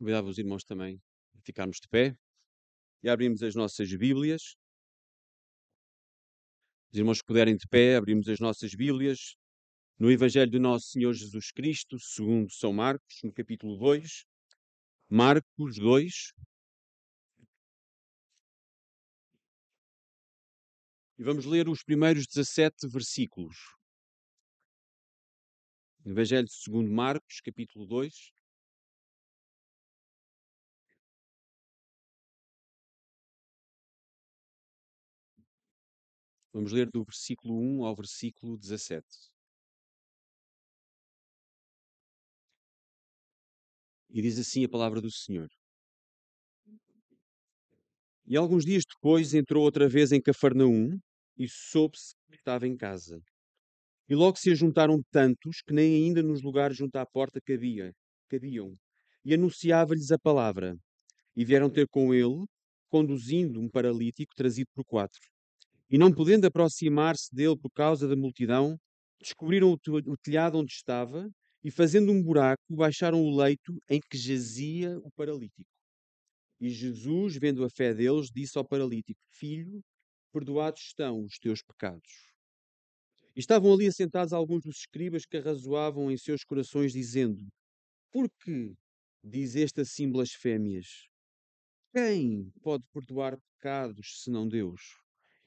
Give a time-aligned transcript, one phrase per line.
[0.00, 0.98] Convidava os irmãos também
[1.36, 2.16] a ficarmos de pé
[3.02, 4.56] e abrimos as nossas Bíblias.
[6.90, 9.36] Os irmãos que puderem de pé, abrimos as nossas Bíblias
[9.98, 14.24] no Evangelho do nosso Senhor Jesus Cristo, segundo São Marcos, no capítulo 2.
[15.10, 16.32] Marcos 2.
[21.18, 23.58] E vamos ler os primeiros 17 versículos.
[26.06, 28.39] Evangelho segundo Marcos, capítulo 2.
[36.60, 39.02] Vamos ler do versículo 1 ao versículo 17.
[44.10, 45.48] E diz assim a palavra do Senhor.
[48.26, 50.98] E alguns dias depois entrou outra vez em Cafarnaum
[51.38, 53.18] e soube-se que estava em casa.
[54.06, 57.90] E logo se ajuntaram tantos que nem ainda nos lugares junto à porta cabia,
[58.28, 58.76] cabiam.
[59.24, 60.76] E anunciava-lhes a palavra.
[61.34, 62.44] E vieram ter com ele,
[62.90, 65.29] conduzindo um paralítico trazido por quatro.
[65.90, 68.78] E não podendo aproximar-se dele por causa da multidão,
[69.20, 71.28] descobriram o telhado onde estava
[71.64, 75.68] e, fazendo um buraco, baixaram o leito em que jazia o paralítico.
[76.60, 79.82] E Jesus, vendo a fé deles, disse ao paralítico: Filho,
[80.32, 82.30] perdoados estão os teus pecados.
[83.34, 87.48] Estavam ali assentados alguns dos escribas que arrazoavam em seus corações, dizendo:
[88.12, 88.76] Por que
[89.24, 91.08] diz este assim blasfémias?
[91.92, 94.99] Quem pode perdoar pecados senão Deus?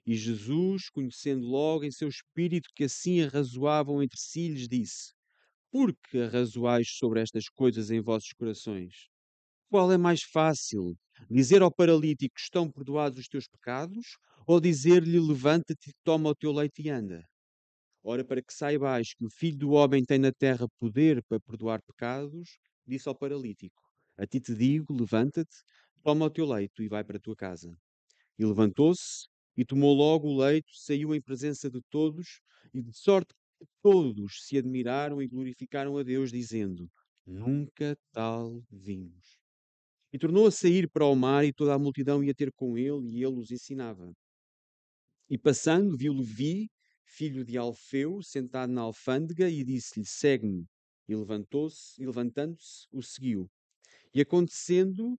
[0.05, 5.13] E Jesus, conhecendo logo em seu espírito que assim arrazoavam entre si, lhes disse:
[5.71, 9.07] Por que arrazoais sobre estas coisas em vossos corações?
[9.69, 10.95] Qual é mais fácil,
[11.29, 14.17] dizer ao paralítico: Estão perdoados os teus pecados?
[14.45, 17.23] Ou dizer-lhe: Levanta-te, toma o teu leite e anda?
[18.03, 21.81] Ora, para que saibais que o Filho do Homem tem na terra poder para perdoar
[21.81, 23.81] pecados, disse ao paralítico:
[24.17, 25.55] A ti te digo: Levanta-te,
[26.03, 27.73] toma o teu leito e vai para a tua casa.
[28.37, 32.41] E levantou-se e tomou logo o leito, saiu em presença de todos,
[32.73, 36.89] e de sorte que todos se admiraram e glorificaram a Deus, dizendo:
[37.25, 39.39] Nunca tal vimos.
[40.11, 43.09] E tornou a sair para o mar, e toda a multidão ia ter com ele,
[43.09, 44.11] e ele os ensinava.
[45.29, 46.69] E passando, viu Levi,
[47.05, 50.65] filho de Alfeu, sentado na alfândega, e disse-lhe: Segue-me.
[51.07, 53.49] E levantou-se, e levantando-se, o seguiu.
[54.13, 55.17] E acontecendo,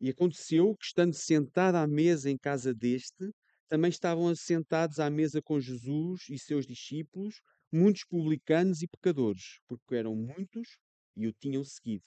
[0.00, 3.32] e aconteceu que, estando sentado à mesa em casa deste,
[3.68, 7.40] também estavam assentados à mesa com Jesus e seus discípulos
[7.72, 10.78] muitos publicanos e pecadores, porque eram muitos
[11.16, 12.04] e o tinham seguido.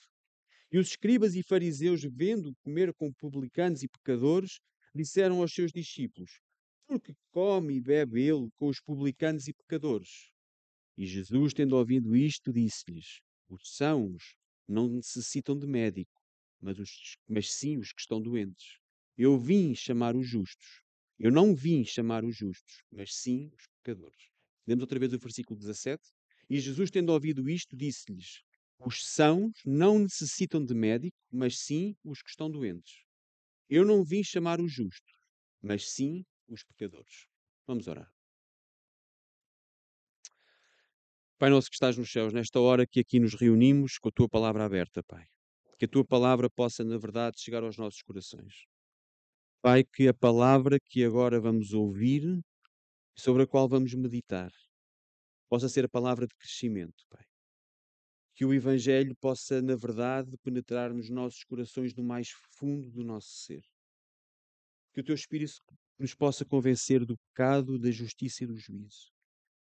[0.72, 4.59] E os escribas e fariseus, vendo comer com publicanos e pecadores,
[4.96, 6.40] disseram aos seus discípulos:
[6.88, 10.31] Por que come e bebe ele com os publicanos e pecadores?
[10.98, 13.19] E Jesus, tendo ouvido isto, disse-lhes:
[13.50, 14.36] Os sãos
[14.68, 16.22] não necessitam de médico,
[16.62, 18.80] mas, os, mas sim os que estão doentes.
[19.18, 20.84] Eu vim chamar os justos
[21.19, 24.30] eu não vim chamar os justos, mas sim os pecadores.
[24.66, 26.02] Lemos outra vez o versículo 17.
[26.50, 28.41] E Jesus, tendo ouvido isto, disse-lhes:
[28.80, 33.03] Os sãos não necessitam de médico, mas sim os que estão doentes.
[33.69, 35.13] Eu não vim chamar os justos,
[35.62, 37.28] mas sim os pecadores.
[37.68, 38.09] Vamos orar.
[41.38, 44.28] Pai nosso que estás nos céus, nesta hora que aqui nos reunimos com a tua
[44.28, 45.25] palavra aberta, Pai.
[45.78, 48.66] Que a tua palavra possa, na verdade, chegar aos nossos corações.
[49.62, 52.42] Pai, que a palavra que agora vamos ouvir,
[53.14, 54.50] sobre a qual vamos meditar,
[55.50, 57.25] possa ser a palavra de crescimento, Pai.
[58.34, 63.28] Que o Evangelho possa, na verdade, penetrar nos nossos corações no mais fundo do nosso
[63.28, 63.62] ser.
[64.94, 65.62] Que o Teu Espírito
[66.00, 69.12] nos possa convencer do pecado, da justiça e do juízo.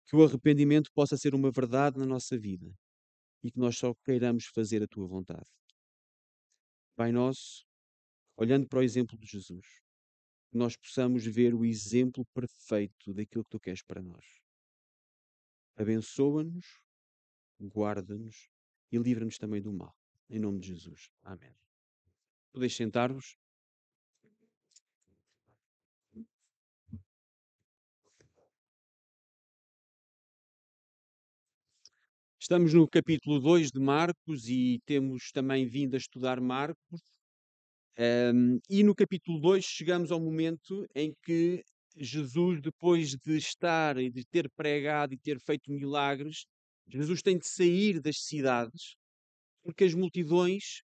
[0.06, 2.72] Que o arrependimento possa ser uma verdade na nossa vida
[3.42, 5.50] e que nós só queiramos fazer a Tua vontade.
[6.94, 7.64] Pai nosso,
[8.40, 9.66] olhando para o exemplo de Jesus,
[10.50, 14.24] que nós possamos ver o exemplo perfeito daquilo que tu queres para nós.
[15.76, 16.80] Abençoa-nos,
[17.60, 18.48] guarda-nos
[18.90, 19.94] e livra-nos também do mal.
[20.30, 21.10] Em nome de Jesus.
[21.22, 21.54] Amém.
[22.50, 23.36] Podeis sentar-vos.
[32.40, 37.02] Estamos no capítulo 2 de Marcos e temos também vindo a estudar Marcos
[38.00, 41.62] um, e no capítulo 2 chegamos ao momento em que
[41.96, 46.46] Jesus, depois de estar e de ter pregado e ter feito milagres,
[46.88, 48.96] Jesus tem de sair das cidades
[49.62, 50.82] porque as multidões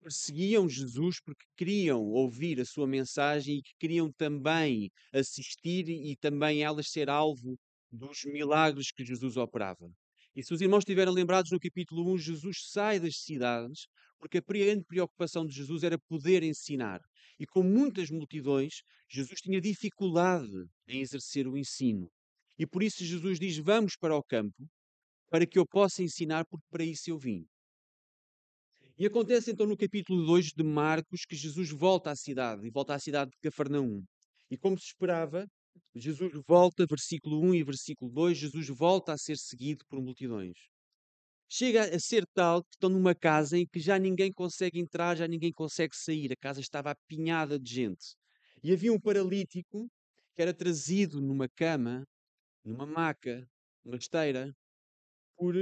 [0.00, 6.62] perseguiam Jesus porque queriam ouvir a sua mensagem e que queriam também assistir e também
[6.62, 7.56] elas ser alvo
[7.90, 9.88] dos milagres que Jesus operava.
[10.34, 13.86] E se os irmãos estiverem lembrados no capítulo 1, Jesus sai das cidades
[14.18, 17.00] porque a grande preocupação de Jesus era poder ensinar.
[17.38, 22.10] E com muitas multidões, Jesus tinha dificuldade em exercer o ensino.
[22.58, 24.66] E por isso Jesus diz: Vamos para o campo
[25.28, 27.44] para que eu possa ensinar, porque para isso eu vim.
[28.98, 32.94] E acontece então no capítulo 2 de Marcos que Jesus volta à cidade, e volta
[32.94, 34.02] à cidade de Cafarnaum.
[34.50, 35.46] E como se esperava,
[35.94, 40.56] Jesus volta, versículo 1 e versículo 2, Jesus volta a ser seguido por multidões.
[41.48, 45.28] Chega a ser tal que estão numa casa em que já ninguém consegue entrar, já
[45.28, 46.32] ninguém consegue sair.
[46.32, 48.16] A casa estava apinhada de gente.
[48.62, 49.88] E havia um paralítico
[50.34, 52.04] que era trazido numa cama,
[52.64, 53.48] numa maca,
[53.84, 54.52] numa esteira,
[55.36, 55.54] por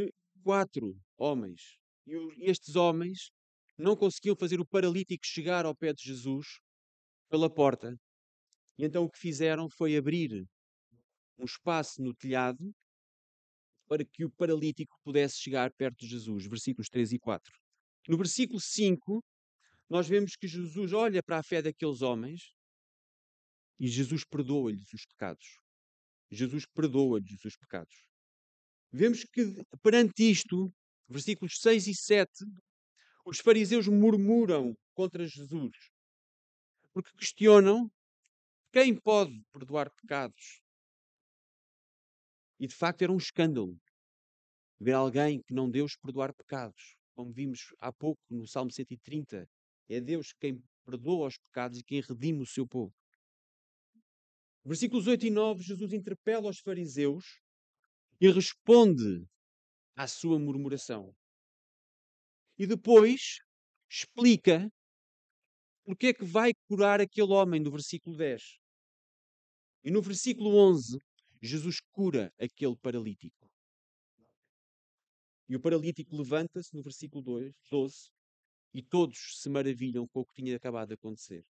[0.42, 1.78] quatro homens.
[2.06, 3.30] E estes homens
[3.76, 6.60] não conseguiam fazer o paralítico chegar ao pé de Jesus
[7.28, 7.94] pela porta.
[8.78, 10.46] E então o que fizeram foi abrir
[11.38, 12.72] um espaço no telhado
[13.88, 16.46] para que o paralítico pudesse chegar perto de Jesus.
[16.46, 17.52] Versículos 3 e 4.
[18.08, 19.24] No versículo 5,
[19.88, 22.54] nós vemos que Jesus olha para a fé daqueles homens
[23.78, 25.58] e Jesus perdoa-lhes os pecados.
[26.30, 27.94] Jesus perdoa-lhes os pecados.
[28.92, 30.72] Vemos que perante isto,
[31.08, 32.30] versículos 6 e 7,
[33.26, 35.76] os fariseus murmuram contra Jesus,
[36.92, 37.90] porque questionam
[38.72, 40.60] quem pode perdoar pecados.
[42.58, 43.76] E de facto era um escândalo
[44.80, 46.96] ver alguém que não Deus perdoar pecados.
[47.14, 49.48] Como vimos há pouco no Salmo 130,
[49.88, 52.92] é Deus quem perdoa os pecados e quem redime o seu povo.
[54.64, 57.40] Versículos 8 e 9, Jesus interpela os fariseus
[58.20, 59.26] e responde
[59.94, 61.14] à sua murmuração.
[62.58, 63.38] E depois
[63.90, 64.70] explica
[65.84, 68.58] porque é que vai curar aquele homem no versículo 10.
[69.84, 70.98] E no versículo 11,
[71.46, 73.50] Jesus cura aquele paralítico.
[75.48, 78.10] E o paralítico levanta-se no versículo 2, 12
[78.72, 81.44] e todos se maravilham com o que tinha acabado de acontecer.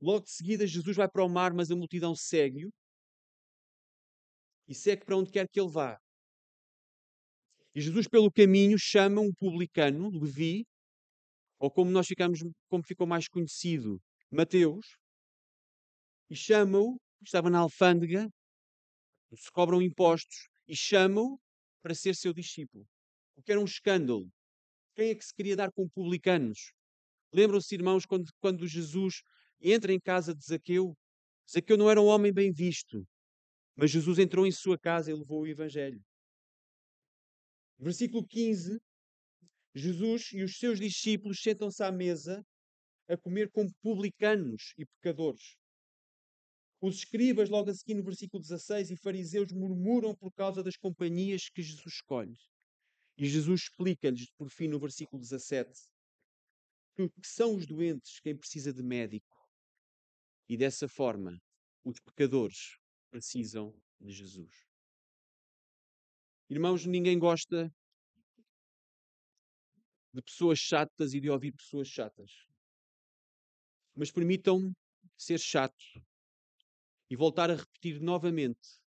[0.00, 2.70] Logo de seguida, Jesus vai para o mar, mas a multidão segue-o
[4.68, 5.98] e segue para onde quer que ele vá.
[7.74, 10.64] E Jesus, pelo caminho, chama um publicano, Levi,
[11.58, 14.86] ou como nós ficamos, como ficou mais conhecido, Mateus,
[16.30, 18.28] e chama-o, estava na alfândega,
[19.34, 21.38] se cobram impostos, e chama-o
[21.82, 22.86] para ser seu discípulo.
[23.36, 24.30] O que era um escândalo.
[24.94, 26.72] Quem é que se queria dar com publicanos?
[27.32, 29.22] Lembram-se, irmãos, quando, quando Jesus
[29.60, 30.96] entra em casa de Zaqueu?
[31.50, 33.06] Zaqueu não era um homem bem visto,
[33.76, 36.02] mas Jesus entrou em sua casa e levou o Evangelho.
[37.78, 38.78] Versículo 15:
[39.74, 42.44] Jesus e os seus discípulos sentam-se à mesa
[43.08, 45.57] a comer com publicanos e pecadores.
[46.80, 51.48] Os escribas, logo a seguir no versículo 16, e fariseus murmuram por causa das companhias
[51.48, 52.38] que Jesus escolhe.
[53.16, 55.72] E Jesus explica-lhes, por fim, no versículo 17,
[56.96, 59.36] que são os doentes quem precisa de médico.
[60.48, 61.42] E dessa forma,
[61.84, 62.78] os pecadores
[63.10, 64.68] precisam de Jesus.
[66.48, 67.72] Irmãos, ninguém gosta
[70.14, 72.30] de pessoas chatas e de ouvir pessoas chatas.
[73.96, 74.72] Mas permitam-me
[75.16, 75.84] ser chato
[77.10, 78.80] e voltar a repetir novamente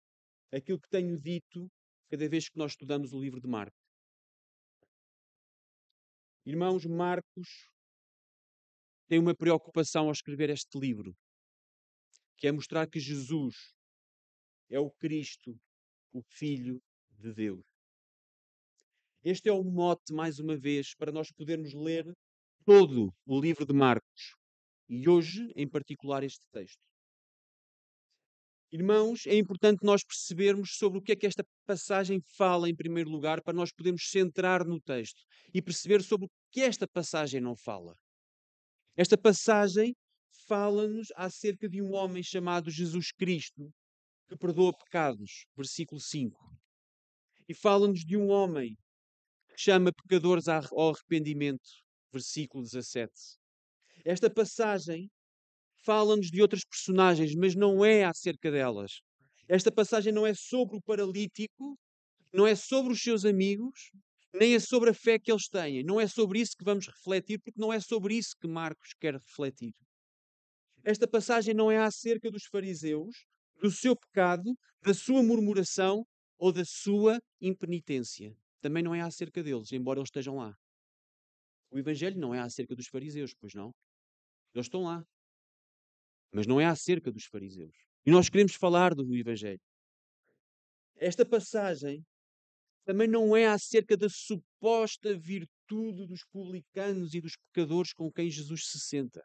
[0.51, 1.71] aquilo que tenho dito
[2.09, 3.79] cada vez que nós estudamos o livro de Marcos.
[6.45, 7.69] Irmãos, Marcos
[9.07, 11.15] tem uma preocupação ao escrever este livro,
[12.37, 13.55] que é mostrar que Jesus
[14.69, 15.59] é o Cristo,
[16.11, 17.65] o Filho de Deus.
[19.23, 22.11] Este é o mote, mais uma vez, para nós podermos ler
[22.65, 24.35] todo o livro de Marcos
[24.89, 26.90] e hoje, em particular, este texto.
[28.71, 33.09] Irmãos, é importante nós percebermos sobre o que é que esta passagem fala, em primeiro
[33.09, 35.21] lugar, para nós podermos centrar no texto
[35.53, 37.93] e perceber sobre o que esta passagem não fala.
[38.95, 39.93] Esta passagem
[40.47, 43.69] fala-nos acerca de um homem chamado Jesus Cristo,
[44.29, 46.39] que perdoa pecados, versículo 5.
[47.49, 48.77] E fala-nos de um homem
[49.49, 51.69] que chama pecadores ao arrependimento,
[52.09, 53.11] versículo 17.
[54.05, 55.11] Esta passagem
[55.83, 59.01] fala-nos de outras personagens, mas não é acerca delas.
[59.47, 61.77] Esta passagem não é sobre o paralítico,
[62.33, 63.91] não é sobre os seus amigos,
[64.33, 65.83] nem é sobre a fé que eles têm.
[65.83, 69.13] Não é sobre isso que vamos refletir, porque não é sobre isso que Marcos quer
[69.15, 69.73] refletir.
[70.83, 73.25] Esta passagem não é acerca dos fariseus,
[73.61, 76.03] do seu pecado, da sua murmuração
[76.37, 78.33] ou da sua impenitência.
[78.61, 80.55] Também não é acerca deles, embora eles estejam lá.
[81.69, 83.71] O Evangelho não é acerca dos fariseus, pois não?
[84.53, 85.03] Eles estão lá
[86.31, 87.75] mas não é acerca dos fariseus.
[88.05, 89.59] E nós queremos falar do Evangelho.
[90.95, 92.03] Esta passagem
[92.85, 98.67] também não é acerca da suposta virtude dos publicanos e dos pecadores com quem Jesus
[98.67, 99.23] se senta.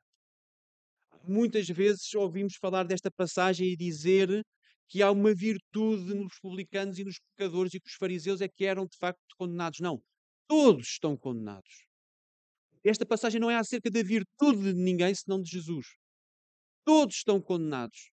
[1.26, 4.42] Muitas vezes ouvimos falar desta passagem e dizer
[4.88, 8.64] que há uma virtude nos publicanos e nos pecadores e que os fariseus é que
[8.64, 9.80] eram de facto condenados.
[9.80, 10.00] Não,
[10.46, 11.86] todos estão condenados.
[12.84, 15.86] Esta passagem não é acerca da virtude de ninguém, senão de Jesus.
[16.86, 18.12] Todos estão condenados.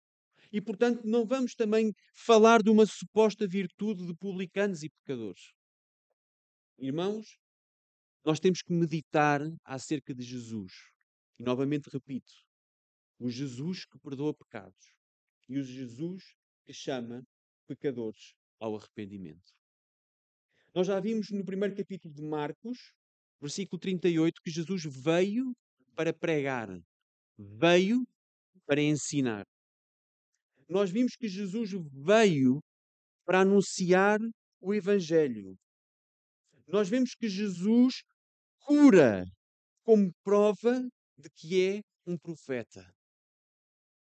[0.50, 5.52] E, portanto, não vamos também falar de uma suposta virtude de publicanos e pecadores.
[6.78, 7.38] Irmãos,
[8.24, 10.72] nós temos que meditar acerca de Jesus.
[11.38, 12.32] E, novamente, repito:
[13.18, 14.94] o Jesus que perdoa pecados
[15.50, 16.24] e o Jesus
[16.64, 17.22] que chama
[17.66, 19.52] pecadores ao arrependimento.
[20.74, 22.94] Nós já vimos no primeiro capítulo de Marcos,
[23.38, 25.54] versículo 38, que Jesus veio
[25.94, 26.70] para pregar,
[27.36, 28.06] veio
[28.66, 29.44] para ensinar.
[30.68, 32.60] Nós vimos que Jesus veio
[33.24, 34.18] para anunciar
[34.60, 35.56] o Evangelho.
[36.66, 38.02] Nós vemos que Jesus
[38.60, 39.24] cura
[39.82, 40.80] como prova
[41.18, 42.84] de que é um profeta.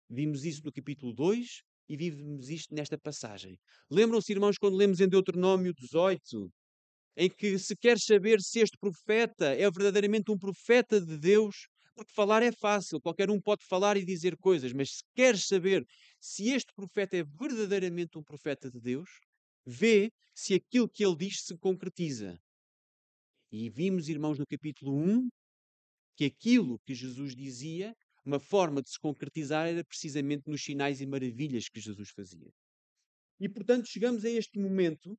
[0.09, 3.59] Vimos isso no capítulo 2 e vimos isto nesta passagem.
[3.91, 6.51] Lembram-se, irmãos, quando lemos em Deuteronômio 18,
[7.17, 12.13] em que se quer saber se este profeta é verdadeiramente um profeta de Deus, porque
[12.13, 15.85] falar é fácil, qualquer um pode falar e dizer coisas, mas se quer saber
[16.21, 19.09] se este profeta é verdadeiramente um profeta de Deus,
[19.65, 22.39] vê se aquilo que ele diz se concretiza.
[23.51, 25.29] E vimos, irmãos, no capítulo 1,
[26.17, 31.07] que aquilo que Jesus dizia, uma forma de se concretizar era precisamente nos sinais e
[31.07, 32.51] maravilhas que Jesus fazia.
[33.41, 35.17] E portanto chegamos a este momento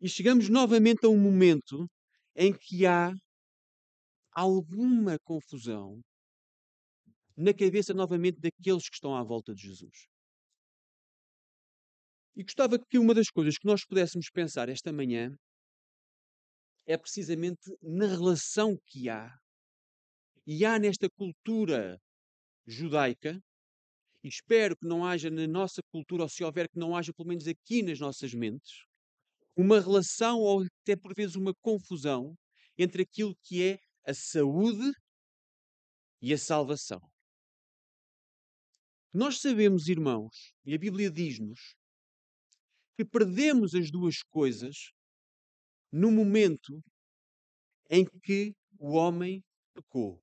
[0.00, 1.88] e chegamos novamente a um momento
[2.36, 3.12] em que há
[4.34, 6.00] alguma confusão
[7.36, 10.06] na cabeça novamente daqueles que estão à volta de Jesus.
[12.36, 15.34] E gostava que uma das coisas que nós pudéssemos pensar esta manhã
[16.86, 19.32] é precisamente na relação que há
[20.46, 21.98] e há nesta cultura
[22.66, 23.40] judaica,
[24.22, 27.28] e espero que não haja na nossa cultura, ou se houver que não haja pelo
[27.28, 28.84] menos aqui nas nossas mentes,
[29.56, 32.34] uma relação ou até por vezes uma confusão
[32.76, 34.92] entre aquilo que é a saúde
[36.20, 37.00] e a salvação.
[39.12, 41.76] Nós sabemos, irmãos, e a Bíblia diz-nos,
[42.96, 44.92] que perdemos as duas coisas
[45.90, 46.82] no momento
[47.90, 49.42] em que o homem
[49.72, 50.20] pecou.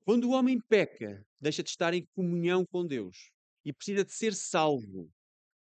[0.00, 3.30] Quando o homem peca, deixa de estar em comunhão com Deus
[3.64, 5.10] e precisa de ser salvo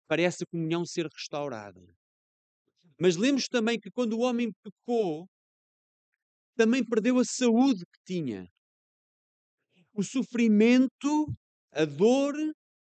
[0.08, 1.82] para essa comunhão ser restaurada.
[3.00, 5.28] Mas lembre também que quando o homem pecou,
[6.56, 8.50] também perdeu a saúde que tinha.
[9.94, 11.28] O sofrimento,
[11.72, 12.34] a dor,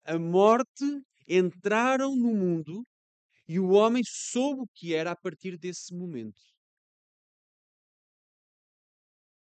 [0.05, 0.85] a morte
[1.29, 2.85] entraram no mundo
[3.49, 6.41] e o homem soube o que era a partir desse momento.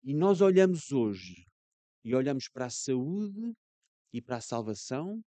[0.04, 1.46] E nós olhamos hoje
[2.04, 3.54] e olhamos para a saúde
[4.12, 5.24] e para a salvação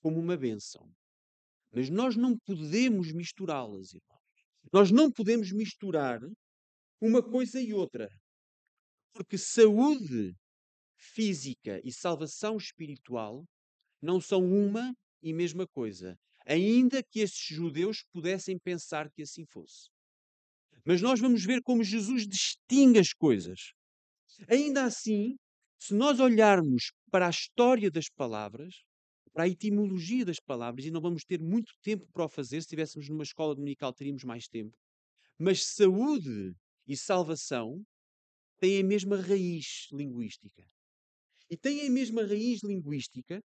[0.00, 0.90] como uma bênção.
[1.72, 4.16] Mas nós não podemos misturá-las, irmãos.
[4.72, 6.20] Nós não podemos misturar
[7.00, 8.08] uma coisa e outra.
[9.12, 10.34] Porque saúde
[10.96, 13.44] física e salvação espiritual
[14.00, 16.16] não são uma e mesma coisa.
[16.46, 19.88] Ainda que esses judeus pudessem pensar que assim fosse.
[20.84, 23.72] Mas nós vamos ver como Jesus distingue as coisas.
[24.48, 25.36] Ainda assim,
[25.78, 28.84] se nós olharmos para a história das palavras,
[29.32, 32.66] para a etimologia das palavras, e não vamos ter muito tempo para o fazer, se
[32.66, 34.76] estivéssemos numa escola dominical teríamos mais tempo,
[35.38, 36.54] mas saúde
[36.86, 37.84] e salvação
[38.58, 40.64] têm a mesma raiz linguística.
[41.50, 43.40] E têm a mesma raiz linguística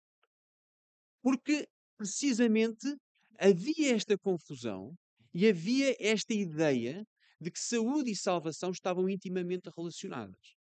[1.22, 1.68] porque,
[1.98, 2.96] precisamente,
[3.40, 4.96] havia esta confusão
[5.34, 7.06] e havia esta ideia
[7.40, 10.56] de que saúde e salvação estavam intimamente relacionadas.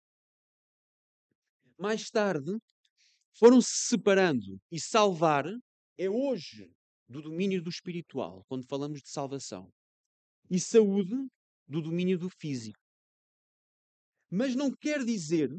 [1.78, 2.58] Mais tarde,
[3.38, 4.58] foram-se separando.
[4.70, 5.44] E salvar
[5.98, 6.70] é hoje
[7.08, 9.70] do domínio do espiritual, quando falamos de salvação.
[10.50, 11.14] E saúde
[11.66, 12.78] do domínio do físico.
[14.30, 15.50] Mas não quer dizer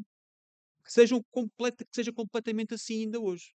[0.83, 3.53] que, sejam que seja completamente assim ainda hoje.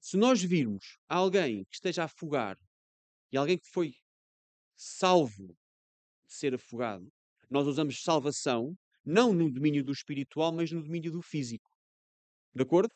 [0.00, 2.56] Se nós virmos alguém que esteja a afogar
[3.32, 3.94] e alguém que foi
[4.76, 5.56] salvo
[6.26, 7.10] de ser afogado,
[7.50, 11.70] nós usamos salvação não no domínio do espiritual, mas no domínio do físico.
[12.54, 12.92] De acordo?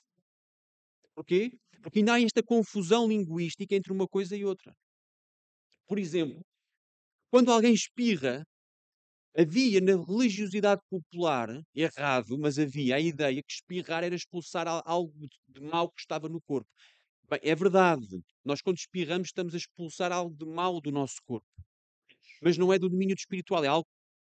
[1.15, 1.53] Porquê?
[1.83, 4.75] Porque ainda há esta confusão linguística entre uma coisa e outra.
[5.87, 6.45] Por exemplo,
[7.31, 8.45] quando alguém espirra,
[9.37, 15.13] havia na religiosidade popular, errado, mas havia a ideia que espirrar era expulsar algo
[15.49, 16.69] de mal que estava no corpo.
[17.29, 18.21] Bem, é verdade.
[18.45, 21.47] Nós, quando espirramos, estamos a expulsar algo de mal do nosso corpo.
[22.43, 23.87] mas não é do domínio espiritual, é algo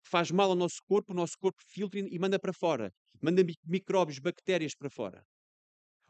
[0.04, 3.42] que faz mal ao nosso corpo, o nosso corpo filtra e manda para fora, manda
[3.64, 5.24] micróbios, bactérias para fora.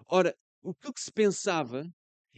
[0.08, 1.84] Ora, o que se pensava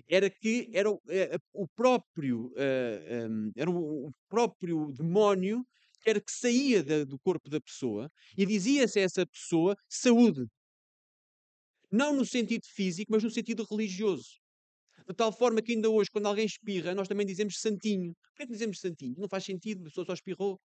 [0.08, 5.64] era que era o, é, o próprio, eh, um, era o, próprio demónio
[6.02, 10.44] que era que saía do corpo da pessoa e dizia-se a essa pessoa saúde.
[11.90, 14.38] Não no sentido físico, mas no sentido religioso.
[15.08, 18.14] De tal forma que ainda hoje, quando alguém espirra, nós também dizemos santinho.
[18.22, 19.14] Por que dizemos santinho?
[19.18, 20.60] Não faz sentido, a pessoa só espirrou.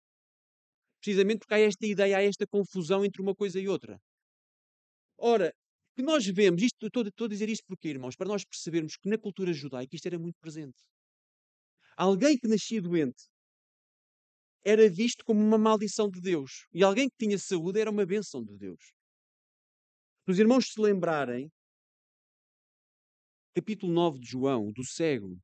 [1.01, 3.99] Precisamente porque há esta ideia, há esta confusão entre uma coisa e outra.
[5.19, 5.53] Ora,
[5.97, 9.09] que nós vemos, isto, estou, estou a dizer isto porque, irmãos, para nós percebermos que
[9.09, 10.77] na cultura judaica isto era muito presente.
[11.97, 13.25] Alguém que nascia doente
[14.63, 16.67] era visto como uma maldição de Deus.
[16.75, 18.93] E alguém que tinha saúde era uma bênção de Deus.
[20.25, 21.51] Se os irmãos se lembrarem,
[23.55, 25.39] capítulo 9 de João, do cego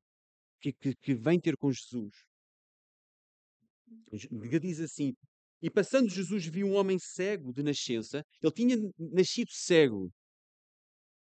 [0.61, 2.13] que, que, que vem ter com Jesus,
[4.61, 5.15] diz assim:
[5.63, 10.13] E passando Jesus viu um homem cego de nascença, ele tinha nascido cego.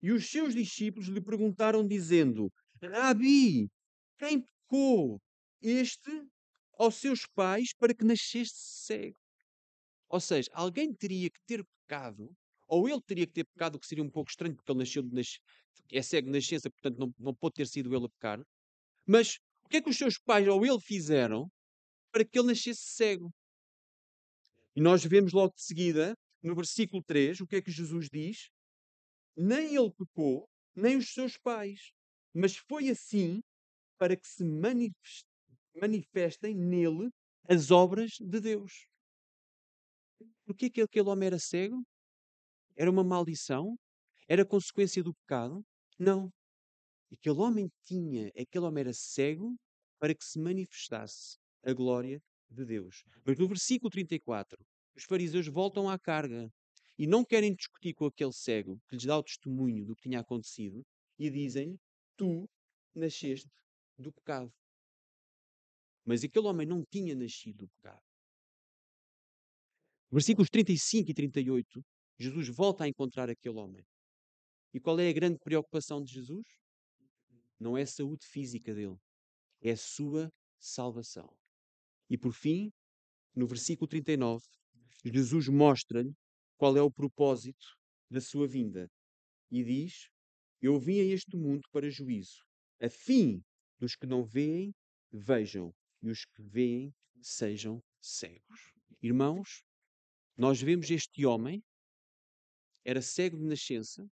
[0.01, 2.51] E os seus discípulos lhe perguntaram, dizendo:
[2.81, 3.69] Rabi,
[4.17, 5.19] quem pecou?
[5.61, 6.09] Este
[6.77, 9.19] aos seus pais para que nasceste cego?
[10.07, 12.31] Ou seja, alguém teria que ter pecado,
[12.67, 15.03] ou ele teria que ter pecado, o que seria um pouco estranho, porque ele nasceu
[15.03, 15.37] nas...
[15.91, 18.41] é cego de nascença, portanto não, não pode ter sido ele a pecar.
[19.05, 21.51] Mas o que é que os seus pais ou ele fizeram
[22.11, 23.29] para que ele nascesse cego?
[24.75, 28.49] E nós vemos logo de seguida, no versículo 3, o que é que Jesus diz?
[29.39, 31.93] Nem ele pecou, nem os seus pais,
[32.33, 33.41] mas foi assim
[33.97, 34.43] para que se
[35.75, 37.09] manifestem nele
[37.47, 38.85] as obras de Deus.
[40.45, 41.81] Porquê que aquele homem era cego?
[42.75, 43.77] Era uma maldição?
[44.27, 45.63] Era consequência do pecado?
[45.97, 46.29] Não.
[47.09, 49.55] Aquele homem tinha, aquele homem era cego
[49.97, 53.03] para que se manifestasse a glória de Deus.
[53.25, 54.57] Mas no versículo 34,
[54.95, 56.51] os fariseus voltam à carga
[56.99, 60.19] e não querem discutir com aquele cego que lhes dá o testemunho do que tinha
[60.19, 60.85] acontecido
[61.17, 61.79] e dizem-lhe:
[62.17, 62.45] Tu
[62.93, 63.49] nasceste
[63.97, 64.51] do pecado.
[66.03, 68.01] Mas aquele homem não tinha nascido do pecado.
[70.11, 71.85] Versículos 35 e 38,
[72.17, 73.85] Jesus volta a encontrar aquele homem.
[74.73, 76.45] E qual é a grande preocupação de Jesus?
[77.57, 78.97] Não é a saúde física dele,
[79.61, 81.33] é a sua salvação.
[82.09, 82.71] E por fim,
[83.33, 84.43] no versículo 39,
[85.05, 86.13] Jesus mostra-lhe
[86.59, 87.65] qual é o propósito
[88.11, 88.91] da sua vinda.
[89.49, 90.09] E diz:
[90.61, 92.43] Eu vim a este mundo para juízo,
[92.81, 93.41] a fim
[93.79, 94.75] dos que não veem,
[95.09, 98.73] vejam, e os que veem, sejam cegos.
[99.01, 99.63] Irmãos,
[100.35, 101.63] nós vemos este homem,
[102.83, 104.05] era cego de nascença,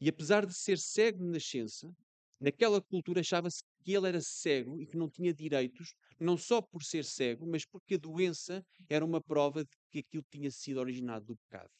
[0.00, 1.92] e apesar de ser cego de nascença,
[2.38, 6.82] naquela cultura achava-se que ele era cego e que não tinha direitos, não só por
[6.82, 11.26] ser cego, mas porque a doença era uma prova de que aquilo tinha sido originado
[11.26, 11.70] do pecado.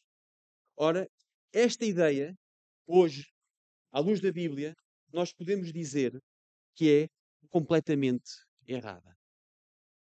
[0.75, 1.09] Ora,
[1.51, 2.35] esta ideia,
[2.87, 3.27] hoje,
[3.91, 4.75] à luz da Bíblia,
[5.11, 6.19] nós podemos dizer
[6.75, 7.09] que é
[7.49, 8.31] completamente
[8.67, 9.15] errada.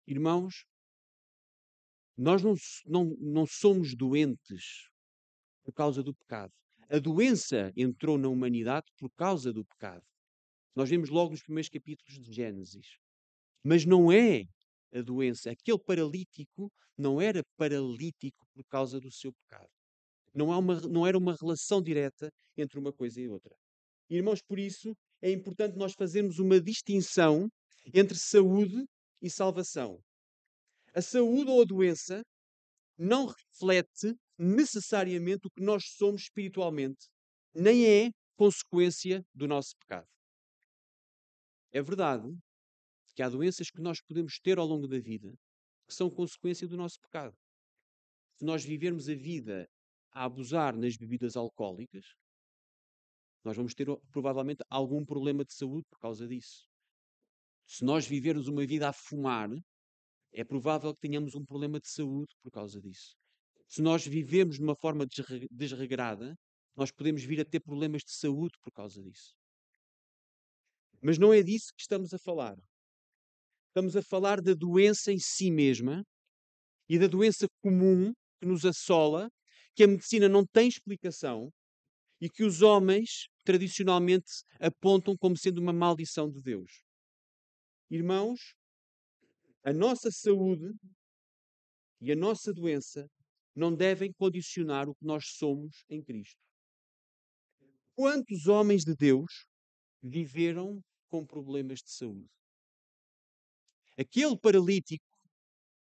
[0.06, 0.66] Irmãos,
[2.18, 4.90] nós não, não, não somos doentes
[5.64, 6.52] por causa do pecado.
[6.90, 10.04] A doença entrou na humanidade por causa do pecado.
[10.76, 12.98] Nós vemos logo nos primeiros capítulos de Gênesis.
[13.68, 14.44] Mas não é
[14.94, 15.52] a doença.
[15.52, 19.68] Aquele paralítico não era paralítico por causa do seu pecado.
[20.34, 23.54] Não, há uma, não era uma relação direta entre uma coisa e outra.
[24.10, 27.50] Irmãos, por isso é importante nós fazermos uma distinção
[27.94, 28.86] entre saúde
[29.22, 30.00] e salvação.
[30.94, 32.24] A saúde ou a doença
[32.98, 37.10] não reflete necessariamente o que nós somos espiritualmente,
[37.54, 40.08] nem é consequência do nosso pecado.
[41.74, 42.34] É verdade
[43.18, 45.34] que há doenças que nós podemos ter ao longo da vida
[45.88, 47.36] que são consequência do nosso pecado.
[48.36, 49.68] Se nós vivermos a vida
[50.12, 52.06] a abusar nas bebidas alcoólicas,
[53.44, 56.68] nós vamos ter provavelmente algum problema de saúde por causa disso.
[57.66, 59.50] Se nós vivermos uma vida a fumar,
[60.32, 63.16] é provável que tenhamos um problema de saúde por causa disso.
[63.68, 65.08] Se nós vivemos de uma forma
[65.50, 66.36] desregrada,
[66.76, 69.34] nós podemos vir a ter problemas de saúde por causa disso.
[71.02, 72.56] Mas não é disso que estamos a falar.
[73.78, 76.04] Estamos a falar da doença em si mesma
[76.90, 79.30] e da doença comum que nos assola,
[79.76, 81.52] que a medicina não tem explicação
[82.20, 86.82] e que os homens tradicionalmente apontam como sendo uma maldição de Deus.
[87.92, 88.56] Irmãos,
[89.64, 90.74] a nossa saúde
[92.02, 93.08] e a nossa doença
[93.56, 96.42] não devem condicionar o que nós somos em Cristo.
[97.94, 99.46] Quantos homens de Deus
[100.02, 102.28] viveram com problemas de saúde.
[103.98, 105.06] Aquele paralítico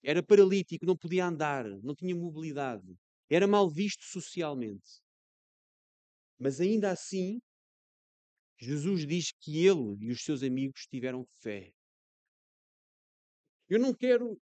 [0.03, 2.95] era paralítico, não podia andar, não tinha mobilidade,
[3.29, 5.03] era mal visto socialmente.
[6.39, 7.41] Mas ainda assim,
[8.61, 11.73] Jesus diz que ele e os seus amigos tiveram fé.
[13.69, 14.39] Eu não quero,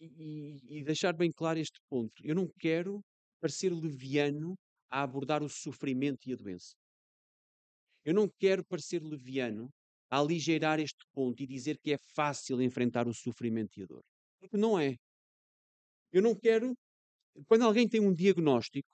[0.00, 3.00] e, e, deixar bem claro este ponto, eu não quero
[3.40, 4.58] parecer leviano
[4.90, 6.74] a abordar o sofrimento e a doença.
[8.04, 9.70] Eu não quero parecer leviano
[10.10, 14.02] aligeirar este ponto e dizer que é fácil enfrentar o sofrimento e a dor.
[14.40, 14.96] Porque não é.
[16.12, 16.74] Eu não quero.
[17.46, 18.88] Quando alguém tem um diagnóstico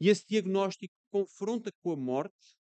[0.00, 2.56] e esse diagnóstico confronta com a morte,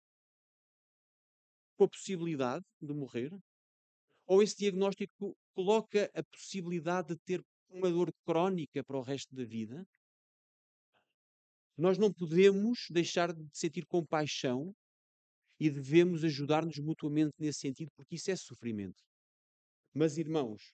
[1.76, 3.30] com a possibilidade de morrer,
[4.26, 9.44] ou esse diagnóstico coloca a possibilidade de ter uma dor crónica para o resto da
[9.44, 9.86] vida,
[11.76, 14.74] nós não podemos deixar de sentir compaixão
[15.58, 19.02] e devemos ajudar-nos mutuamente nesse sentido, porque isso é sofrimento.
[19.94, 20.72] Mas, irmãos,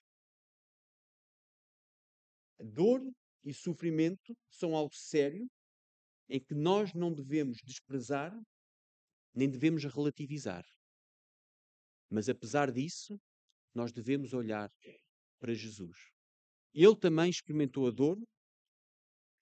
[2.59, 3.01] dor
[3.43, 5.47] e sofrimento são algo sério
[6.29, 8.33] em que nós não devemos desprezar
[9.33, 10.63] nem devemos relativizar.
[12.09, 13.19] Mas apesar disso,
[13.73, 14.71] nós devemos olhar
[15.39, 15.97] para Jesus.
[16.73, 18.17] Ele também experimentou a dor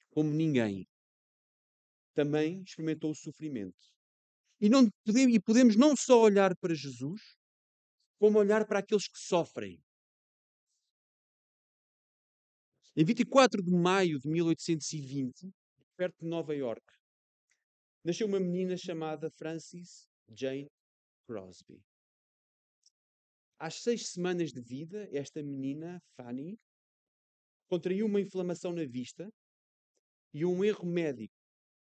[0.09, 0.87] como ninguém.
[2.13, 3.91] Também experimentou o sofrimento.
[4.61, 7.19] E, não podemos, e podemos não só olhar para Jesus,
[8.19, 9.83] como olhar para aqueles que sofrem.
[12.95, 15.51] Em 24 de maio de 1820,
[15.97, 16.85] perto de Nova York,
[18.03, 20.69] nasceu uma menina chamada Frances Jane
[21.25, 21.81] Crosby.
[23.57, 26.59] Às seis semanas de vida, esta menina, Fanny,
[27.67, 29.27] contraiu uma inflamação na vista
[30.31, 31.33] e um erro médico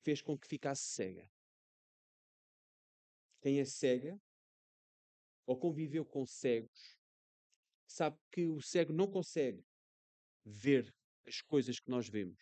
[0.05, 1.29] fez com que ficasse cega.
[3.41, 4.17] Quem é cega
[5.45, 6.95] ou conviveu com cegos
[7.87, 9.63] sabe que o cego não consegue
[10.45, 10.93] ver
[11.27, 12.37] as coisas que nós vemos.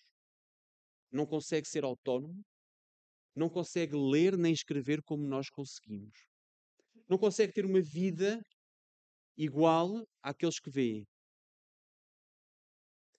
[1.12, 2.44] Não consegue ser autónomo,
[3.36, 6.28] não consegue ler nem escrever como nós conseguimos.
[7.08, 8.40] Não consegue ter uma vida
[9.38, 11.08] igual àqueles que veem.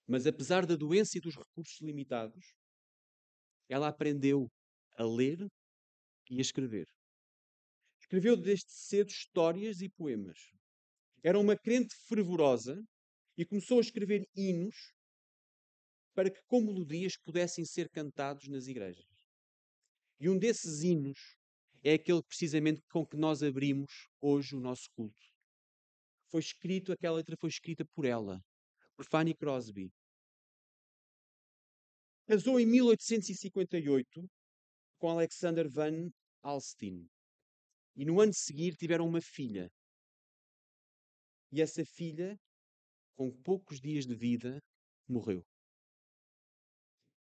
[0.07, 2.53] Mas apesar da doença e dos recursos limitados,
[3.69, 4.49] ela aprendeu
[4.97, 5.39] a ler
[6.29, 6.87] e a escrever.
[8.11, 10.37] Escreveu desde cedo histórias e poemas.
[11.23, 12.85] Era uma crente fervorosa
[13.39, 14.75] e começou a escrever hinos
[16.13, 19.07] para que, com melodias, pudessem ser cantados nas igrejas.
[20.19, 21.37] E um desses hinos
[21.85, 25.25] é aquele precisamente com que nós abrimos hoje o nosso culto.
[26.33, 28.41] Foi escrito, aquela letra foi escrita por ela,
[28.97, 29.89] por Fanny Crosby.
[32.27, 34.29] Casou em 1858
[34.99, 36.11] com Alexander Van
[36.43, 37.09] Alstine.
[37.97, 39.71] E no ano seguinte tiveram uma filha.
[41.53, 42.37] E essa filha
[43.21, 44.59] com poucos dias de vida,
[45.07, 45.45] morreu.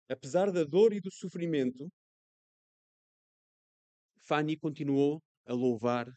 [0.09, 1.89] Apesar da dor e do sofrimento,
[4.27, 6.09] Fanny continuou a louvar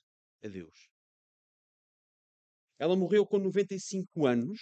[0.44, 0.90] a Deus.
[2.80, 4.60] Ela morreu com 95 anos,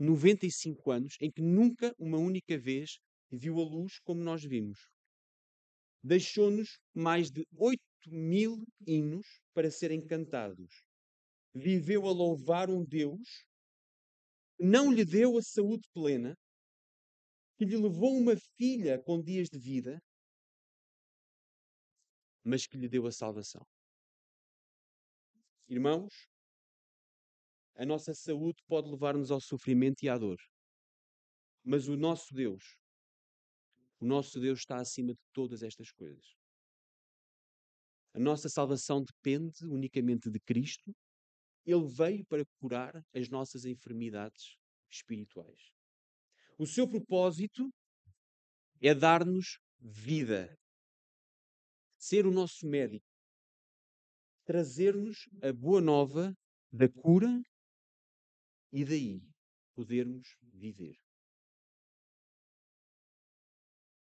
[0.00, 2.98] 95 anos, em que nunca uma única vez
[3.30, 4.80] viu a luz como nós vimos.
[6.02, 10.82] Deixou-nos mais de 8 mil hinos para serem cantados.
[11.52, 13.50] Viveu a louvar um Deus
[14.60, 16.36] não lhe deu a saúde plena,
[17.56, 19.98] que lhe levou uma filha com dias de vida,
[22.44, 23.66] mas que lhe deu a salvação.
[25.66, 26.28] Irmãos,
[27.74, 30.38] a nossa saúde pode levar-nos ao sofrimento e à dor.
[31.64, 32.76] Mas o nosso Deus,
[33.98, 36.39] o nosso Deus está acima de todas estas coisas.
[38.12, 40.92] A nossa salvação depende unicamente de Cristo
[41.64, 44.56] ele veio para curar as nossas enfermidades
[44.90, 45.72] espirituais.
[46.58, 47.70] O seu propósito
[48.80, 50.58] é dar-nos vida,
[51.96, 53.06] ser o nosso médico,
[54.44, 56.34] trazer-nos a boa nova
[56.72, 57.40] da cura
[58.72, 59.22] e daí
[59.74, 60.98] podermos viver.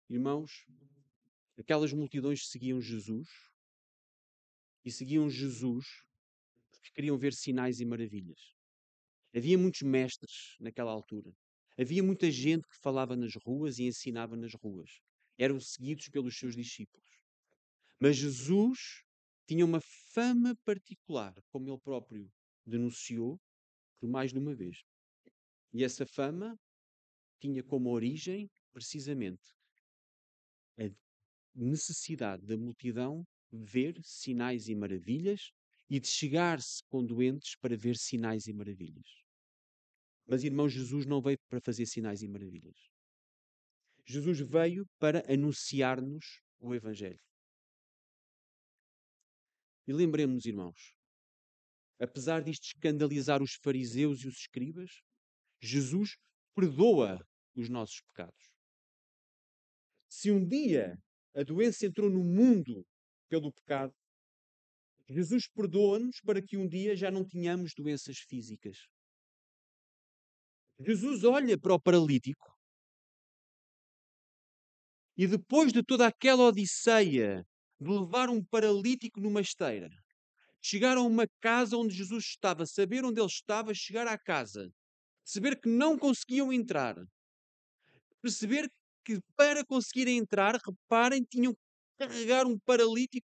[0.09, 0.67] Irmãos,
[1.59, 3.29] aquelas multidões seguiam Jesus
[4.89, 5.85] e seguiam Jesus
[6.83, 8.41] que queriam ver sinais e maravilhas.
[9.37, 11.31] Havia muitos mestres naquela altura.
[11.77, 14.91] Havia muita gente que falava nas ruas e ensinava nas ruas.
[15.37, 17.07] Eram seguidos pelos seus discípulos.
[18.01, 19.05] Mas Jesus
[19.47, 19.81] tinha uma
[20.15, 22.33] fama particular, como ele próprio
[22.65, 23.39] denunciou
[24.01, 24.83] por mais de uma vez.
[25.75, 26.59] E essa fama
[27.39, 29.45] tinha como origem, precisamente,
[30.79, 30.91] a
[31.55, 35.51] necessidade da multidão ver sinais e maravilhas
[35.89, 39.07] e de chegar-se com doentes para ver sinais e maravilhas.
[40.27, 42.77] Mas, irmão, Jesus não veio para fazer sinais e maravilhas.
[44.05, 47.21] Jesus veio para anunciar-nos o Evangelho.
[49.87, 50.95] E lembremos-nos, irmãos,
[51.99, 55.01] apesar disto escandalizar os fariseus e os escribas,
[55.61, 56.17] Jesus
[56.55, 58.51] perdoa os nossos pecados.
[60.09, 60.99] Se um dia
[61.35, 62.87] a doença entrou no mundo
[63.29, 63.95] pelo pecado,
[65.09, 68.77] Jesus perdoa-nos para que um dia já não tenhamos doenças físicas.
[70.81, 72.47] Jesus olha para o paralítico
[75.17, 77.45] e depois de toda aquela odisseia
[77.81, 79.91] de levar um paralítico numa esteira,
[80.61, 84.71] chegar a uma casa onde Jesus estava, saber onde ele estava, chegar à casa,
[85.25, 86.97] perceber que não conseguiam entrar,
[88.21, 88.71] perceber
[89.05, 91.68] que para conseguirem entrar, reparem, tinham que
[91.99, 93.27] carregar um paralítico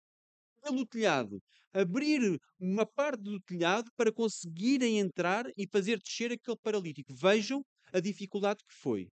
[0.62, 1.42] pelo telhado,
[1.74, 7.14] abrir uma parte do telhado para conseguirem entrar e fazer descer aquele paralítico.
[7.14, 9.10] Vejam a dificuldade que foi.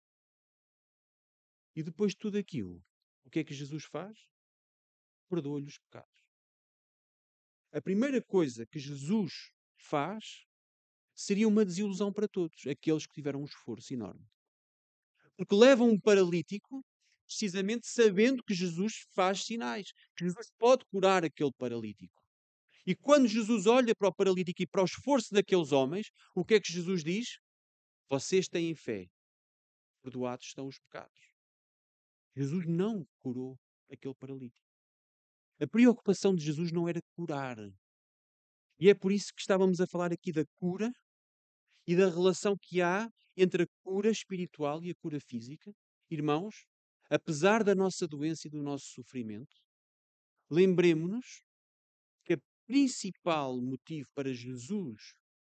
[1.75, 2.83] E depois de tudo aquilo,
[3.25, 4.19] o que é que Jesus faz?
[5.29, 6.19] Perdoa-lhe os pecados.
[7.73, 10.47] A primeira coisa que Jesus faz
[11.15, 14.27] seria uma desilusão para todos, aqueles que tiveram um esforço enorme.
[15.37, 16.85] Porque levam um paralítico
[17.29, 22.21] precisamente sabendo que Jesus faz sinais, que Jesus pode curar aquele paralítico.
[22.87, 26.55] E quando Jesus olha para o paralítico e para o esforço daqueles homens, o que
[26.55, 27.39] é que Jesus diz?
[28.09, 29.07] Vocês têm fé,
[30.03, 31.21] perdoados estão os pecados.
[32.35, 33.59] Jesus não curou
[33.93, 34.67] aquele paralítico.
[35.61, 37.59] A preocupação de Jesus não era curar.
[38.81, 40.91] E é por isso que estávamos a falar aqui da cura
[41.87, 45.71] e da relação que há entre a cura espiritual e a cura física.
[46.11, 46.65] Irmãos,
[47.11, 49.57] apesar da nossa doença e do nosso sofrimento,
[50.51, 51.43] lembremos-nos
[52.69, 55.15] principal motivo para Jesus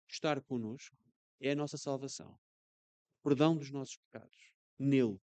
[0.09, 0.95] estar conosco
[1.41, 2.31] é a nossa salvação.
[3.19, 4.53] O perdão dos nossos pecados.
[4.79, 5.19] Nele.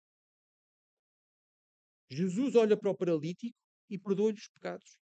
[2.10, 3.56] Jesus olha para o paralítico
[3.90, 4.98] e perdoa-lhe os pecados.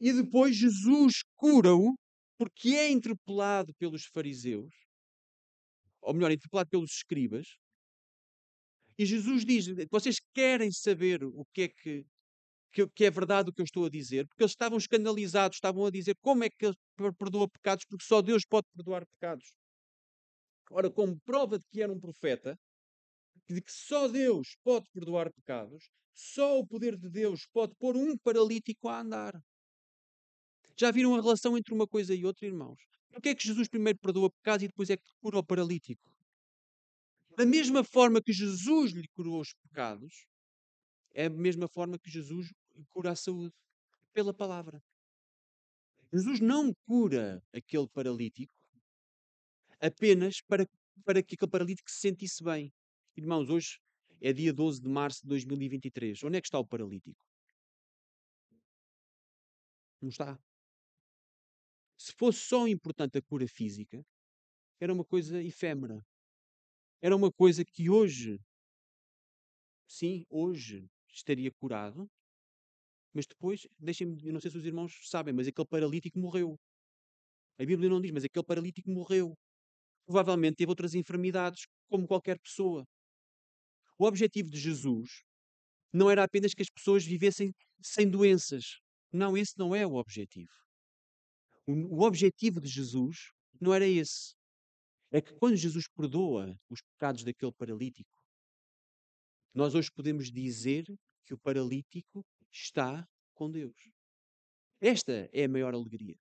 [0.00, 1.94] E depois Jesus cura-o
[2.38, 4.72] porque é interpelado pelos fariseus,
[6.00, 7.56] ou melhor, interpelado pelos escribas.
[9.02, 12.06] E Jesus diz: Vocês querem saber o que é que
[12.72, 15.84] que, que, é verdade o que eu estou a dizer, porque eles estavam escandalizados, estavam
[15.84, 16.76] a dizer como é que ele
[17.18, 19.52] perdoa pecados, porque só Deus pode perdoar pecados.
[20.70, 22.58] Ora, como prova de que era um profeta,
[23.46, 28.16] de que só Deus pode perdoar pecados, só o poder de Deus pode pôr um
[28.16, 29.34] paralítico a andar.
[30.78, 32.80] Já viram a relação entre uma coisa e outra, irmãos?
[33.10, 36.11] Porquê é que Jesus primeiro perdoa pecados e depois é que cura o paralítico?
[37.36, 40.26] Da mesma forma que Jesus lhe curou os pecados,
[41.14, 42.52] é a mesma forma que Jesus
[42.90, 43.54] cura a saúde
[44.12, 44.82] pela palavra.
[46.12, 48.54] Jesus não cura aquele paralítico
[49.80, 50.68] apenas para,
[51.04, 52.72] para que aquele paralítico se sentisse bem.
[53.16, 53.80] Irmãos, hoje
[54.20, 56.22] é dia 12 de março de 2023.
[56.24, 57.18] Onde é que está o paralítico?
[60.00, 60.38] Não está.
[61.96, 64.04] Se fosse só importante a cura física,
[64.80, 66.04] era uma coisa efêmera.
[67.02, 68.38] Era uma coisa que hoje,
[69.86, 72.08] sim, hoje estaria curado
[73.12, 76.58] mas depois, deixem-me, eu não sei se os irmãos sabem, mas aquele paralítico morreu.
[77.58, 79.34] A Bíblia não diz, mas aquele paralítico morreu.
[80.06, 82.86] Provavelmente teve outras enfermidades, como qualquer pessoa.
[83.98, 85.22] O objetivo de Jesus
[85.92, 88.80] não era apenas que as pessoas vivessem sem doenças.
[89.12, 90.50] Não, esse não é o objetivo.
[91.66, 94.34] O, o objetivo de Jesus não era esse.
[95.12, 98.10] É que quando Jesus perdoa os pecados daquele paralítico,
[99.54, 100.86] nós hoje podemos dizer
[101.26, 103.76] que o paralítico está com Deus.
[104.80, 106.16] Esta é a maior alegria.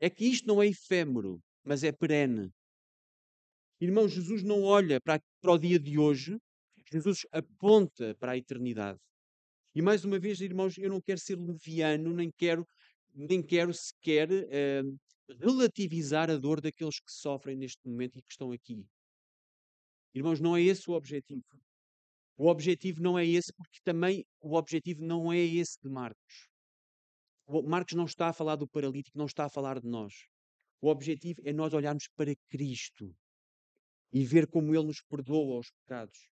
[0.00, 2.50] É que isto não é efêmero, mas é perene.
[3.80, 6.36] Irmão, Jesus não olha para, para o dia de hoje,
[6.90, 8.98] Jesus aponta para a eternidade.
[9.74, 12.66] E mais uma vez, irmãos, eu não quero ser leviano, nem quero,
[13.14, 18.52] nem quero sequer uh, relativizar a dor daqueles que sofrem neste momento e que estão
[18.52, 18.86] aqui.
[20.14, 21.42] Irmãos, não é esse o objetivo.
[22.36, 26.48] O objetivo não é esse, porque também o objetivo não é esse de Marcos.
[27.66, 30.12] Marcos não está a falar do paralítico, não está a falar de nós.
[30.80, 33.14] O objetivo é nós olharmos para Cristo
[34.12, 36.28] e ver como Ele nos perdoa os pecados.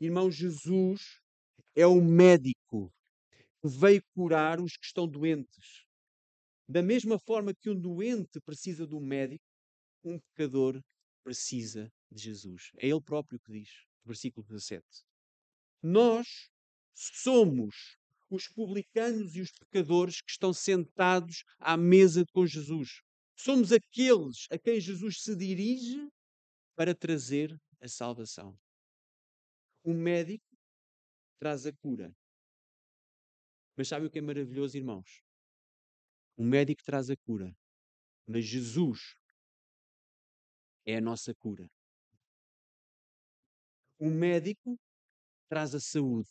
[0.00, 1.20] Irmão, Jesus
[1.74, 2.92] é o médico
[3.60, 5.84] que veio curar os que estão doentes.
[6.70, 9.44] Da mesma forma que um doente precisa um médico,
[10.04, 10.80] um pecador
[11.24, 12.70] precisa de Jesus.
[12.76, 13.68] É Ele próprio que diz,
[14.04, 14.86] versículo 17.
[15.82, 16.48] Nós
[16.94, 17.98] somos
[18.30, 23.02] os publicanos e os pecadores que estão sentados à mesa com Jesus.
[23.34, 26.08] Somos aqueles a quem Jesus se dirige
[26.76, 28.56] para trazer a salvação.
[29.82, 30.56] O médico
[31.40, 32.14] traz a cura.
[33.76, 35.28] Mas sabe o que é maravilhoso, irmãos?
[36.40, 37.54] O médico traz a cura,
[38.26, 39.14] mas Jesus
[40.86, 41.70] é a nossa cura.
[43.98, 44.80] O médico
[45.50, 46.30] traz a saúde,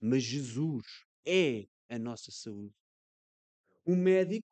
[0.00, 0.84] mas Jesus
[1.26, 2.72] é a nossa saúde.
[3.84, 4.46] O médico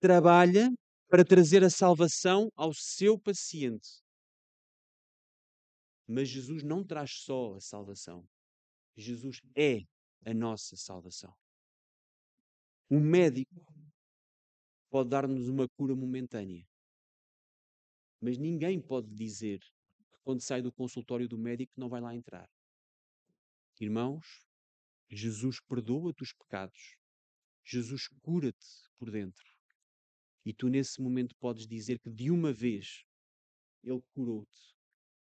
[0.00, 0.70] trabalha
[1.06, 4.02] para trazer a salvação ao seu paciente.
[6.08, 8.26] Mas Jesus não traz só a salvação.
[8.96, 9.80] Jesus é
[10.24, 11.36] a nossa salvação.
[12.92, 13.64] O médico
[14.90, 16.66] pode dar-nos uma cura momentânea.
[18.20, 22.50] Mas ninguém pode dizer que quando sai do consultório do médico não vai lá entrar.
[23.80, 24.44] Irmãos,
[25.08, 26.96] Jesus perdoa-te os pecados.
[27.64, 29.46] Jesus cura-te por dentro.
[30.44, 33.04] E tu, nesse momento, podes dizer que de uma vez
[33.84, 34.76] Ele curou-te.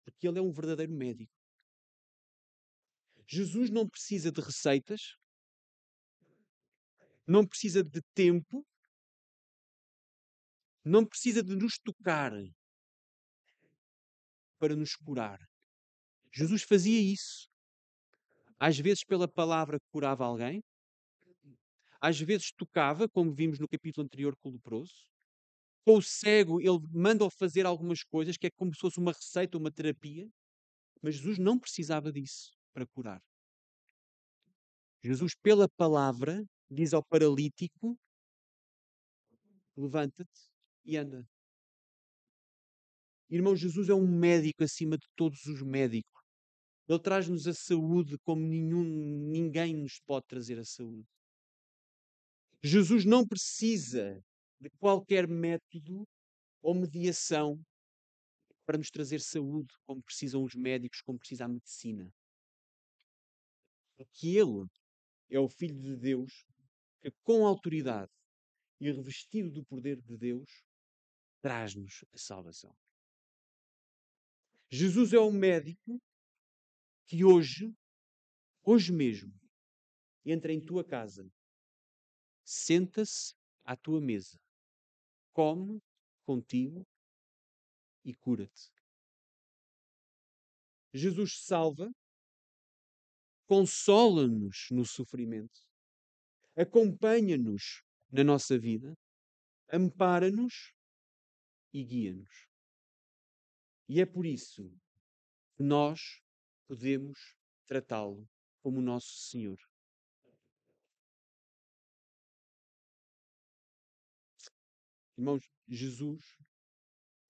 [0.04, 1.32] Porque Ele é um verdadeiro médico.
[3.26, 5.16] Jesus não precisa de receitas,
[7.26, 8.64] não precisa de tempo,
[10.84, 12.32] não precisa de nos tocar
[14.58, 15.38] para nos curar.
[16.32, 17.48] Jesus fazia isso.
[18.58, 20.62] Às vezes, pela palavra, curava alguém,
[22.00, 25.06] às vezes, tocava, como vimos no capítulo anterior com o leproso.
[25.84, 29.58] Com o cego, ele manda-o fazer algumas coisas que é como se fosse uma receita,
[29.58, 30.28] uma terapia.
[31.02, 33.20] Mas Jesus não precisava disso para curar.
[35.02, 37.98] Jesus, pela palavra, diz ao paralítico:
[39.76, 40.50] levanta-te
[40.84, 41.26] e anda.
[43.28, 46.22] Irmão, Jesus é um médico acima de todos os médicos.
[46.88, 51.08] Ele traz-nos a saúde como nenhum, ninguém nos pode trazer a saúde.
[52.62, 54.22] Jesus não precisa
[54.60, 56.06] de qualquer método
[56.62, 57.60] ou mediação
[58.64, 62.12] para nos trazer saúde, como precisam os médicos, como precisa a medicina.
[63.96, 64.66] Porque Ele
[65.30, 66.46] é o Filho de Deus
[67.00, 68.12] que, com autoridade
[68.80, 70.64] e revestido do poder de Deus,
[71.40, 72.76] traz-nos a salvação.
[74.70, 76.00] Jesus é o médico
[77.06, 77.72] que hoje,
[78.62, 79.32] hoje mesmo,
[80.24, 81.28] entra em tua casa,
[82.44, 84.40] senta-se à tua mesa,
[85.32, 85.80] come
[86.24, 86.84] contigo
[88.04, 88.72] e cura-te.
[90.92, 91.92] Jesus salva,
[93.46, 95.65] consola-nos no sofrimento,
[96.56, 98.96] acompanha-nos na nossa vida,
[99.70, 100.72] ampara-nos
[101.72, 102.48] e guia-nos.
[103.88, 104.68] E é por isso
[105.54, 106.22] que nós
[106.66, 108.28] podemos tratá-lo
[108.62, 109.58] como nosso Senhor.
[115.18, 116.38] Irmãos, Jesus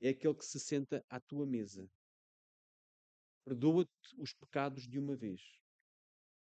[0.01, 1.89] é aquele que se senta à tua mesa.
[3.45, 5.41] Perdoa-te os pecados de uma vez.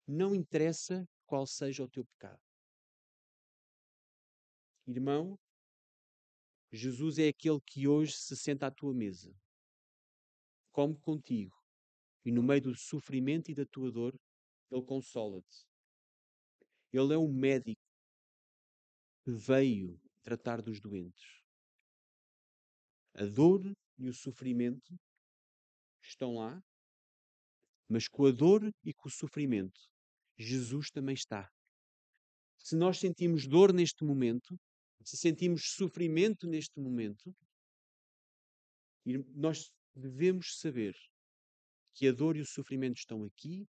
[0.06, 2.47] Não interessa qual seja o teu pecado.
[4.88, 5.38] Irmão,
[6.72, 9.30] Jesus é aquele que hoje se senta à tua mesa,
[10.72, 11.54] come contigo
[12.24, 14.18] e no meio do sofrimento e da tua dor,
[14.70, 15.66] Ele consola-te.
[16.90, 17.82] Ele é um médico
[19.22, 21.42] que veio tratar dos doentes.
[23.14, 23.60] A dor
[23.98, 24.98] e o sofrimento
[26.02, 26.62] estão lá,
[27.86, 29.80] mas com a dor e com o sofrimento,
[30.38, 31.50] Jesus também está.
[32.58, 34.58] Se nós sentimos dor neste momento,
[35.04, 37.34] se sentimos sofrimento neste momento,
[39.34, 40.94] nós devemos saber
[41.94, 43.66] que a dor e o sofrimento estão aqui,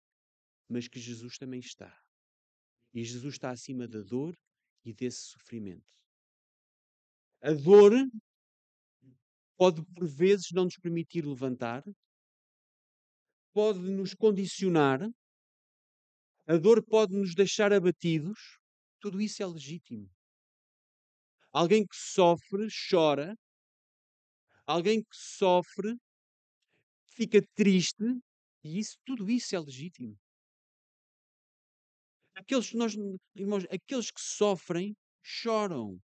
[0.70, 1.96] mas que Jesus também está.
[2.94, 4.36] E Jesus está acima da dor
[4.84, 5.86] e desse sofrimento.
[7.42, 7.94] A dor
[9.56, 11.84] pode, por vezes, não nos permitir levantar,
[13.54, 15.02] pode nos condicionar,
[16.48, 18.60] a dor pode nos deixar abatidos.
[19.00, 20.10] Tudo isso é legítimo.
[21.60, 23.36] Alguém que sofre, chora.
[24.68, 25.98] Alguém que sofre,
[27.08, 28.04] fica triste.
[28.64, 30.16] E isso, tudo isso é legítimo.
[32.36, 32.94] Aqueles, nós,
[33.36, 36.00] irmãos, aqueles que sofrem, choram.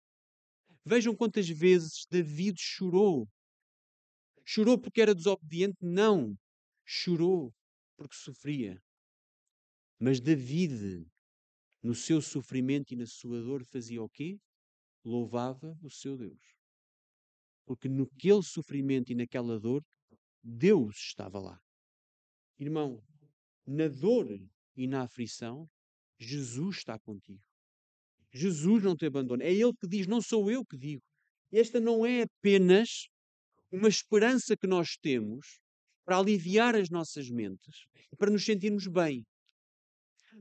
[0.84, 3.30] Vejam quantas vezes David chorou.
[4.44, 5.78] Chorou porque era desobediente?
[5.80, 6.36] Não.
[6.84, 7.54] Chorou
[7.96, 8.82] porque sofria.
[10.00, 11.06] Mas David,
[11.84, 14.40] no seu sofrimento e na sua dor, fazia o quê?
[15.04, 16.42] Louvava o seu Deus.
[17.66, 19.84] Porque naquele sofrimento e naquela dor,
[20.42, 21.60] Deus estava lá.
[22.60, 23.04] Irmão,
[23.66, 24.28] na dor
[24.76, 25.70] e na aflição,
[26.20, 27.42] Jesus está contigo.
[28.32, 29.44] Jesus não te abandona.
[29.44, 31.04] É Ele que diz, não sou eu que digo.
[31.52, 33.08] Esta não é apenas
[33.72, 35.60] uma esperança que nós temos
[36.04, 37.86] para aliviar as nossas mentes,
[38.18, 39.24] para nos sentirmos bem.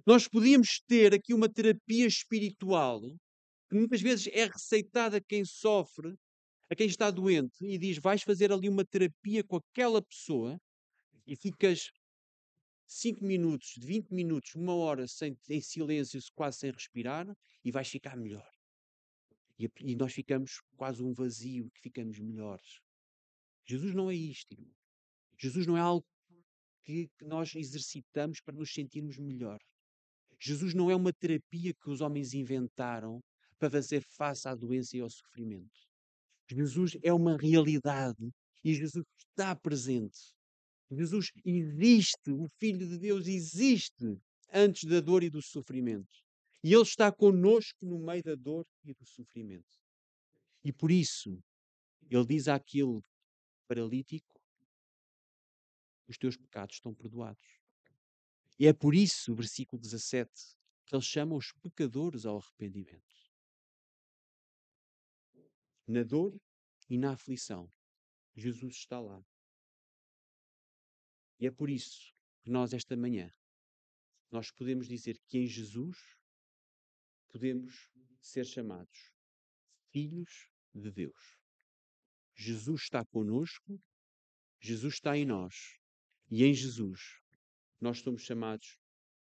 [0.07, 3.01] Nós podíamos ter aqui uma terapia espiritual
[3.73, 6.15] que muitas vezes é receitada a quem sofre,
[6.69, 10.61] a quem está doente, e diz: vais fazer ali uma terapia com aquela pessoa
[11.27, 11.91] e ficas
[12.87, 17.27] 5 minutos, 20 minutos, uma hora sem, em silêncio, quase sem respirar,
[17.65, 18.47] e vais ficar melhor.
[19.59, 22.79] E, e nós ficamos quase um vazio, que ficamos melhores.
[23.65, 24.75] Jesus não é isto, irmão.
[25.39, 26.07] Jesus não é algo
[26.83, 29.59] que, que nós exercitamos para nos sentirmos melhor.
[30.39, 33.23] Jesus não é uma terapia que os homens inventaram
[33.63, 35.71] para fazer face à doença e ao sofrimento.
[36.51, 38.29] Jesus é uma realidade
[38.65, 40.19] e Jesus está presente.
[40.91, 44.19] Jesus existe, o Filho de Deus existe
[44.53, 46.11] antes da dor e do sofrimento.
[46.65, 49.79] E Ele está conosco no meio da dor e do sofrimento.
[50.65, 51.41] E por isso,
[52.11, 53.01] Ele diz àquele
[53.69, 54.41] paralítico:
[56.09, 57.47] Os teus pecados estão perdoados.
[58.59, 60.31] E é por isso, versículo 17,
[60.85, 63.22] que Ele chama os pecadores ao arrependimento.
[65.93, 66.35] Na dor
[66.89, 67.71] e na aflição,
[68.35, 69.23] Jesus está lá.
[71.39, 73.31] E é por isso que nós, esta manhã,
[74.31, 75.99] nós podemos dizer que em Jesus
[77.29, 77.91] podemos
[78.23, 79.13] ser chamados
[79.91, 81.39] filhos de Deus.
[82.35, 83.79] Jesus está conosco,
[84.63, 85.79] Jesus está em nós,
[86.31, 87.21] e em Jesus
[87.79, 88.81] nós somos chamados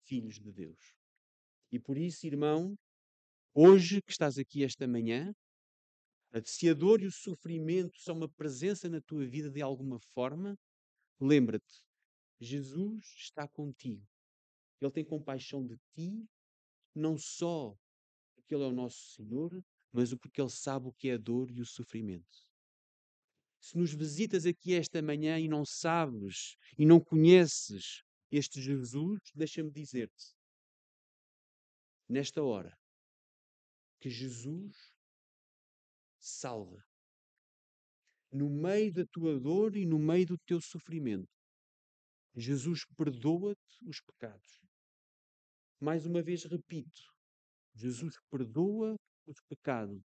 [0.05, 0.95] filhos de Deus.
[1.73, 2.79] E por isso, irmão,
[3.53, 5.35] hoje que estás aqui esta manhã,
[6.45, 10.59] se a dor e o sofrimento são uma presença na tua vida de alguma forma,
[11.21, 11.85] lembra-te,
[12.41, 14.07] Jesus está contigo.
[14.81, 16.27] Ele tem compaixão de ti,
[16.95, 17.77] não só
[18.35, 19.63] porque Ele é o nosso Senhor,
[19.93, 22.47] mas porque Ele sabe o que é a dor e o sofrimento.
[23.61, 29.71] Se nos visitas aqui esta manhã e não sabes e não conheces este Jesus, deixa-me
[29.71, 30.35] dizer-te,
[32.09, 32.77] nesta hora,
[34.01, 34.92] que Jesus
[36.23, 36.83] salva.
[38.31, 41.29] No meio da tua dor e no meio do teu sofrimento,
[42.35, 44.63] Jesus perdoa-te os pecados.
[45.81, 47.03] Mais uma vez repito,
[47.75, 48.97] Jesus perdoa
[49.27, 50.03] os pecados,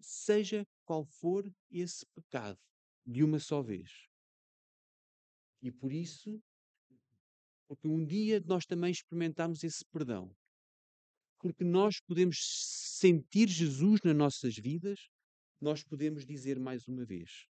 [0.00, 2.58] seja qual for esse pecado,
[3.04, 4.08] de uma só vez.
[5.62, 6.42] E por isso,
[7.68, 10.34] porque um dia nós também experimentamos esse perdão,
[11.38, 12.38] porque nós podemos
[12.98, 15.08] sentir Jesus nas nossas vidas,
[15.60, 17.46] nós podemos dizer mais uma vez: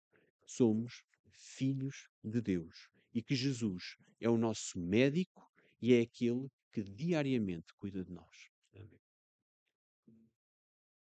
[0.45, 5.49] somos filhos de Deus e que Jesus é o nosso médico
[5.81, 8.50] e é aquele que diariamente cuida de nós.